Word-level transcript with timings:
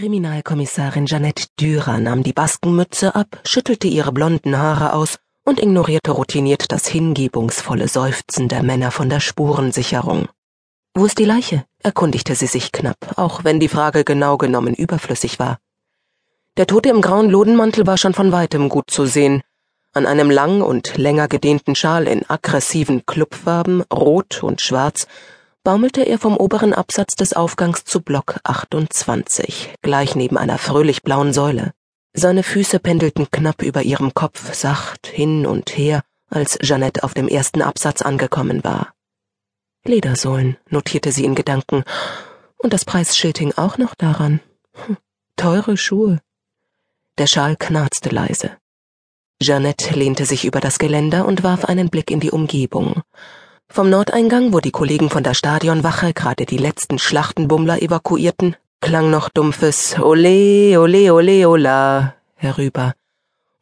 Kriminalkommissarin 0.00 1.04
Jeanette 1.04 1.48
Dürer 1.60 1.98
nahm 1.98 2.22
die 2.22 2.32
Baskenmütze 2.32 3.14
ab, 3.14 3.38
schüttelte 3.44 3.86
ihre 3.86 4.12
blonden 4.12 4.56
Haare 4.56 4.94
aus 4.94 5.18
und 5.44 5.60
ignorierte 5.60 6.12
routiniert 6.12 6.72
das 6.72 6.86
hingebungsvolle 6.86 7.86
Seufzen 7.86 8.48
der 8.48 8.62
Männer 8.62 8.92
von 8.92 9.10
der 9.10 9.20
Spurensicherung. 9.20 10.26
Wo 10.94 11.04
ist 11.04 11.18
die 11.18 11.26
Leiche? 11.26 11.66
erkundigte 11.82 12.34
sie 12.34 12.46
sich 12.46 12.72
knapp, 12.72 12.96
auch 13.16 13.44
wenn 13.44 13.60
die 13.60 13.68
Frage 13.68 14.04
genau 14.04 14.38
genommen 14.38 14.72
überflüssig 14.72 15.38
war. 15.38 15.58
Der 16.56 16.66
Tote 16.66 16.88
im 16.88 17.02
grauen 17.02 17.28
Lodenmantel 17.28 17.86
war 17.86 17.98
schon 17.98 18.14
von 18.14 18.32
weitem 18.32 18.70
gut 18.70 18.90
zu 18.90 19.04
sehen. 19.04 19.42
An 19.92 20.06
einem 20.06 20.30
lang 20.30 20.62
und 20.62 20.96
länger 20.96 21.28
gedehnten 21.28 21.74
Schal 21.74 22.08
in 22.08 22.24
aggressiven 22.26 23.04
Clubfarben, 23.04 23.82
rot 23.92 24.42
und 24.42 24.62
schwarz, 24.62 25.06
baumelte 25.70 26.02
er 26.02 26.18
vom 26.18 26.36
oberen 26.36 26.74
Absatz 26.74 27.14
des 27.14 27.32
Aufgangs 27.32 27.84
zu 27.84 28.00
Block 28.00 28.40
28, 28.42 29.72
gleich 29.82 30.16
neben 30.16 30.36
einer 30.36 30.58
fröhlich 30.58 31.02
blauen 31.04 31.32
Säule. 31.32 31.70
Seine 32.12 32.42
Füße 32.42 32.80
pendelten 32.80 33.30
knapp 33.30 33.62
über 33.62 33.82
ihrem 33.82 34.12
Kopf 34.12 34.52
sacht 34.52 35.06
hin 35.06 35.46
und 35.46 35.70
her, 35.78 36.02
als 36.28 36.58
Jeannette 36.60 37.04
auf 37.04 37.14
dem 37.14 37.28
ersten 37.28 37.62
Absatz 37.62 38.02
angekommen 38.02 38.64
war. 38.64 38.94
Ledersohlen, 39.84 40.56
notierte 40.70 41.12
sie 41.12 41.24
in 41.24 41.36
Gedanken, 41.36 41.84
und 42.58 42.72
das 42.72 42.84
Preisschild 42.84 43.38
hing 43.38 43.52
auch 43.54 43.78
noch 43.78 43.94
daran. 43.94 44.40
Hm, 44.72 44.96
teure 45.36 45.76
Schuhe. 45.76 46.18
Der 47.16 47.28
Schal 47.28 47.54
knarzte 47.54 48.08
leise. 48.08 48.56
Jeannette 49.40 49.94
lehnte 49.94 50.26
sich 50.26 50.44
über 50.44 50.58
das 50.58 50.80
Geländer 50.80 51.26
und 51.26 51.44
warf 51.44 51.64
einen 51.64 51.90
Blick 51.90 52.10
in 52.10 52.18
die 52.18 52.32
Umgebung. 52.32 53.02
Vom 53.72 53.88
Nordeingang, 53.88 54.52
wo 54.52 54.58
die 54.58 54.72
Kollegen 54.72 55.10
von 55.10 55.22
der 55.22 55.32
Stadionwache 55.32 56.12
gerade 56.12 56.44
die 56.44 56.56
letzten 56.56 56.98
Schlachtenbummler 56.98 57.80
evakuierten, 57.80 58.56
klang 58.80 59.10
noch 59.10 59.28
dumpfes 59.28 59.96
Ole, 60.00 60.76
ole, 60.80 61.14
ole, 61.14 61.48
ola 61.48 62.14
herüber. 62.34 62.94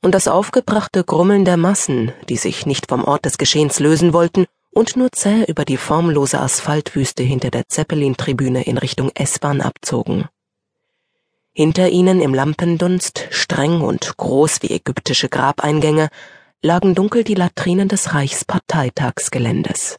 Und 0.00 0.14
das 0.14 0.26
aufgebrachte 0.26 1.04
Grummeln 1.04 1.44
der 1.44 1.58
Massen, 1.58 2.12
die 2.30 2.38
sich 2.38 2.64
nicht 2.64 2.88
vom 2.88 3.04
Ort 3.04 3.26
des 3.26 3.36
Geschehens 3.36 3.80
lösen 3.80 4.14
wollten 4.14 4.46
und 4.70 4.96
nur 4.96 5.12
zäh 5.12 5.44
über 5.44 5.66
die 5.66 5.76
formlose 5.76 6.40
Asphaltwüste 6.40 7.22
hinter 7.22 7.50
der 7.50 7.68
Zeppelin-Tribüne 7.68 8.62
in 8.62 8.78
Richtung 8.78 9.10
S-Bahn 9.14 9.60
abzogen. 9.60 10.26
Hinter 11.52 11.90
ihnen 11.90 12.22
im 12.22 12.32
Lampendunst, 12.32 13.26
streng 13.30 13.82
und 13.82 14.16
groß 14.16 14.62
wie 14.62 14.70
ägyptische 14.70 15.28
Grabeingänge, 15.28 16.08
lagen 16.62 16.94
dunkel 16.94 17.22
die 17.22 17.34
Latrinen 17.34 17.88
des 17.88 18.14
Reichsparteitagsgeländes. 18.14 19.98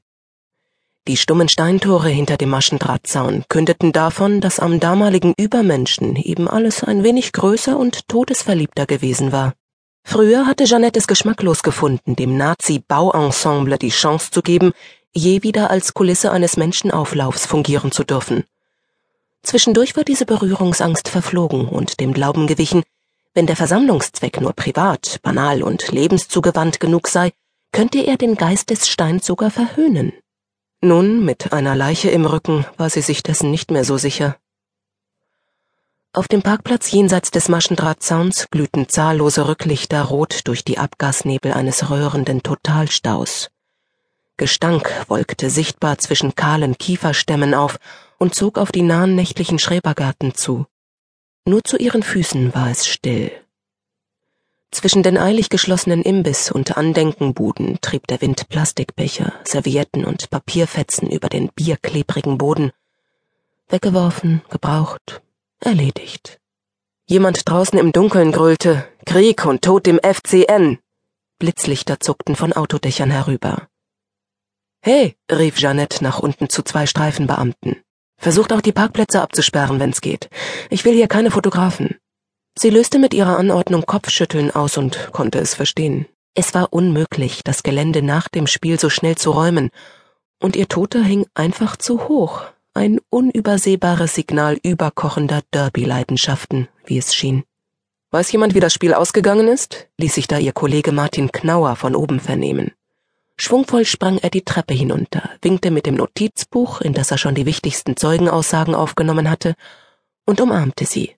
Die 1.09 1.17
stummen 1.17 1.49
Steintore 1.49 2.09
hinter 2.09 2.37
dem 2.37 2.51
Maschendrahtzaun 2.51 3.43
kündeten 3.49 3.91
davon, 3.91 4.41
dass 4.41 4.59
am 4.59 4.79
damaligen 4.79 5.33
Übermenschen 5.35 6.15
eben 6.15 6.47
alles 6.47 6.83
ein 6.83 7.03
wenig 7.03 7.31
größer 7.31 7.79
und 7.79 8.07
todesverliebter 8.07 8.85
gewesen 8.85 9.31
war. 9.31 9.55
Früher 10.03 10.45
hatte 10.45 10.65
Jeannette 10.65 10.99
es 10.99 11.07
geschmacklos 11.07 11.63
gefunden, 11.63 12.15
dem 12.15 12.37
Nazi-Bauensemble 12.37 13.79
die 13.79 13.89
Chance 13.89 14.29
zu 14.29 14.43
geben, 14.43 14.71
je 15.11 15.41
wieder 15.41 15.71
als 15.71 15.95
Kulisse 15.95 16.31
eines 16.31 16.57
Menschenauflaufs 16.57 17.47
fungieren 17.47 17.91
zu 17.91 18.03
dürfen. 18.03 18.43
Zwischendurch 19.41 19.97
war 19.97 20.03
diese 20.03 20.27
Berührungsangst 20.27 21.09
verflogen 21.09 21.67
und 21.67 21.99
dem 21.99 22.13
Glauben 22.13 22.45
gewichen, 22.45 22.83
wenn 23.33 23.47
der 23.47 23.55
Versammlungszweck 23.55 24.41
nur 24.41 24.53
privat, 24.53 25.17
banal 25.23 25.63
und 25.63 25.91
lebenszugewandt 25.91 26.79
genug 26.79 27.07
sei, 27.07 27.31
könnte 27.71 27.97
er 27.97 28.17
den 28.17 28.35
Geist 28.35 28.69
des 28.69 28.87
Steins 28.87 29.25
sogar 29.25 29.49
verhöhnen. 29.49 30.13
Nun, 30.81 31.25
mit 31.25 31.51
einer 31.51 31.75
Leiche 31.75 32.09
im 32.09 32.25
Rücken, 32.25 32.65
war 32.77 32.89
sie 32.89 33.01
sich 33.01 33.21
dessen 33.21 33.51
nicht 33.51 33.69
mehr 33.69 33.83
so 33.83 33.97
sicher. 33.97 34.37
Auf 36.13 36.29
dem 36.29 36.41
Parkplatz 36.41 36.89
jenseits 36.89 37.31
des 37.31 37.49
Maschendrahtzauns 37.49 38.47
glühten 38.49 38.87
zahllose 38.87 39.47
Rücklichter 39.47 40.01
rot 40.03 40.47
durch 40.47 40.63
die 40.63 40.77
Abgasnebel 40.77 41.51
eines 41.51 41.89
röhrenden 41.89 42.43
Totalstaus. 42.43 43.51
Gestank 44.37 44.89
wolkte 45.09 45.49
sichtbar 45.49 45.97
zwischen 45.97 46.33
kahlen 46.35 46.77
Kieferstämmen 46.77 47.53
auf 47.53 47.77
und 48.17 48.33
zog 48.33 48.57
auf 48.57 48.71
die 48.71 48.81
nahen 48.81 49.15
nächtlichen 49.15 49.59
Schrebergarten 49.59 50.33
zu. 50.33 50.65
Nur 51.43 51.61
zu 51.65 51.75
ihren 51.75 52.03
Füßen 52.03 52.55
war 52.55 52.69
es 52.69 52.87
still. 52.87 53.31
Zwischen 54.71 55.01
den 55.01 55.17
eilig 55.17 55.49
geschlossenen 55.49 56.03
Imbiss- 56.03 56.51
und 56.51 56.77
Andenkenbuden 56.77 57.79
trieb 57.81 58.05
der 58.07 58.21
Wind 58.21 58.49
Plastikbecher, 58.49 59.33
Servietten 59.43 60.05
und 60.05 60.29
Papierfetzen 60.29 61.09
über 61.09 61.27
den 61.27 61.49
bierklebrigen 61.55 62.37
Boden. 62.37 62.71
Weggeworfen, 63.67 64.41
gebraucht, 64.49 65.21
erledigt. 65.59 66.39
Jemand 67.07 67.49
draußen 67.49 67.79
im 67.79 67.91
Dunkeln 67.91 68.31
grölte 68.31 68.87
Krieg 69.05 69.43
und 69.45 69.63
Tod 69.63 69.87
dem 69.87 69.99
FCN. 69.99 70.77
Blitzlichter 71.39 71.99
zuckten 71.99 72.35
von 72.35 72.53
Autodächern 72.53 73.09
herüber. 73.09 73.67
Hey, 74.81 75.17
rief 75.31 75.57
Jeannette 75.57 76.03
nach 76.03 76.19
unten 76.19 76.49
zu 76.49 76.61
zwei 76.61 76.85
Streifenbeamten. 76.85 77.81
Versucht 78.17 78.53
auch 78.53 78.61
die 78.61 78.71
Parkplätze 78.71 79.21
abzusperren, 79.21 79.79
wenn's 79.79 80.01
geht. 80.01 80.29
Ich 80.69 80.85
will 80.85 80.93
hier 80.93 81.07
keine 81.07 81.31
Fotografen. 81.31 81.97
Sie 82.61 82.69
löste 82.69 82.99
mit 82.99 83.13
ihrer 83.13 83.37
Anordnung 83.37 83.85
Kopfschütteln 83.85 84.51
aus 84.51 84.75
und 84.75 85.13
konnte 85.13 85.39
es 85.39 85.53
verstehen. 85.53 86.07
Es 86.33 86.53
war 86.53 86.73
unmöglich, 86.73 87.41
das 87.45 87.63
Gelände 87.63 88.01
nach 88.01 88.27
dem 88.27 88.47
Spiel 88.47 88.77
so 88.77 88.89
schnell 88.89 89.15
zu 89.15 89.31
räumen, 89.31 89.69
und 90.41 90.57
ihr 90.57 90.67
Toter 90.67 91.01
hing 91.01 91.25
einfach 91.33 91.77
zu 91.77 92.09
hoch, 92.09 92.43
ein 92.73 92.99
unübersehbares 93.09 94.13
Signal 94.13 94.57
überkochender 94.61 95.39
Derby-Leidenschaften, 95.53 96.67
wie 96.85 96.97
es 96.97 97.15
schien. 97.15 97.45
Weiß 98.11 98.29
jemand, 98.33 98.55
wie 98.55 98.59
das 98.59 98.73
Spiel 98.73 98.93
ausgegangen 98.93 99.47
ist? 99.47 99.87
ließ 99.97 100.13
sich 100.13 100.27
da 100.27 100.37
ihr 100.37 100.51
Kollege 100.51 100.91
Martin 100.91 101.31
Knauer 101.31 101.77
von 101.77 101.95
oben 101.95 102.19
vernehmen. 102.19 102.73
Schwungvoll 103.37 103.85
sprang 103.85 104.17
er 104.17 104.31
die 104.31 104.43
Treppe 104.43 104.73
hinunter, 104.73 105.29
winkte 105.41 105.71
mit 105.71 105.85
dem 105.85 105.95
Notizbuch, 105.95 106.81
in 106.81 106.91
das 106.91 107.09
er 107.09 107.19
schon 107.19 107.35
die 107.35 107.45
wichtigsten 107.45 107.95
Zeugenaussagen 107.95 108.75
aufgenommen 108.75 109.29
hatte, 109.29 109.55
und 110.25 110.41
umarmte 110.41 110.85
sie. 110.85 111.15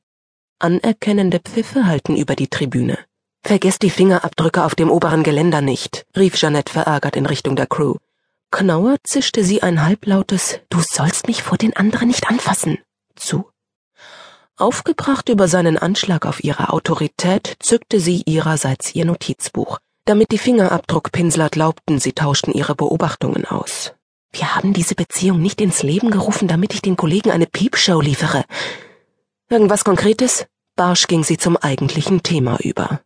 Anerkennende 0.62 1.40
Pfiffe 1.40 1.88
halten 1.88 2.16
über 2.16 2.36
die 2.36 2.48
Tribüne. 2.48 3.00
Vergesst 3.44 3.82
die 3.82 3.90
Fingerabdrücke 3.90 4.64
auf 4.64 4.76
dem 4.76 4.92
oberen 4.92 5.24
Geländer 5.24 5.62
nicht, 5.62 6.06
rief 6.16 6.36
Jeannette 6.36 6.72
verärgert 6.72 7.16
in 7.16 7.26
Richtung 7.26 7.56
der 7.56 7.66
Crew. 7.66 7.96
Knauer 8.52 8.98
zischte 9.04 9.44
sie 9.44 9.64
ein 9.64 9.84
halblautes 9.84 10.60
Du 10.70 10.80
sollst 10.82 11.28
mich 11.28 11.42
vor 11.42 11.58
den 11.58 11.76
anderen 11.76 12.10
nicht 12.10 12.30
anfassen 12.30 12.78
zu. 13.16 13.50
Aufgebracht 14.58 15.30
über 15.30 15.48
seinen 15.48 15.78
Anschlag 15.78 16.26
auf 16.26 16.44
ihre 16.44 16.70
Autorität, 16.70 17.56
zückte 17.60 18.00
sie 18.00 18.22
ihrerseits 18.26 18.94
ihr 18.94 19.06
Notizbuch. 19.06 19.80
Damit 20.06 20.32
die 20.32 20.38
Fingerabdruckpinsler 20.38 21.50
glaubten, 21.50 22.00
sie 22.00 22.14
tauschten 22.14 22.54
ihre 22.54 22.76
Beobachtungen 22.76 23.46
aus. 23.46 23.94
Wir 24.32 24.56
haben 24.56 24.74
diese 24.74 24.96
Beziehung 24.96 25.42
nicht 25.42 25.62
ins 25.62 25.84
Leben 25.84 26.12
gerufen, 26.12 26.48
damit 26.48 26.74
ich 26.74 26.82
den 26.82 26.98
Kollegen 26.98 27.32
eine 27.32 27.48
Piepshow 27.48 28.02
liefere. 28.02 28.46
Irgendwas 29.52 29.84
Konkretes? 29.84 30.46
Barsch 30.78 31.08
ging 31.08 31.26
sie 31.26 31.36
zum 31.36 31.58
eigentlichen 31.58 32.24
Thema 32.24 32.58
über. 32.62 33.02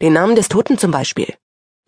Den 0.00 0.12
Namen 0.12 0.36
des 0.36 0.48
Toten 0.48 0.78
zum 0.78 0.92
Beispiel. 0.92 1.34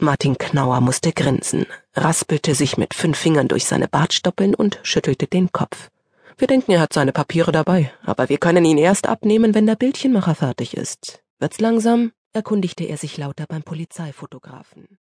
Martin 0.01 0.37
Knauer 0.37 0.81
musste 0.81 1.13
grinsen, 1.13 1.65
raspelte 1.95 2.57
sich 2.57 2.77
mit 2.77 2.93
fünf 2.93 3.17
Fingern 3.17 3.47
durch 3.47 3.67
seine 3.67 3.87
Bartstoppeln 3.87 4.57
und 4.57 4.81
schüttelte 4.83 5.29
den 5.29 5.53
Kopf. 5.53 5.91
Wir 6.39 6.49
denken, 6.49 6.73
er 6.73 6.81
hat 6.81 6.93
seine 6.93 7.13
Papiere 7.13 7.53
dabei, 7.53 7.93
aber 8.03 8.29
wir 8.29 8.39
können 8.39 8.65
ihn 8.65 8.79
erst 8.79 9.07
abnehmen, 9.07 9.55
wenn 9.55 9.67
der 9.67 9.77
Bildchenmacher 9.77 10.35
fertig 10.35 10.77
ist. 10.77 11.23
Wird's 11.39 11.61
langsam? 11.61 12.11
erkundigte 12.33 12.83
er 12.83 12.97
sich 12.97 13.17
lauter 13.17 13.47
beim 13.47 13.63
Polizeifotografen. 13.63 14.99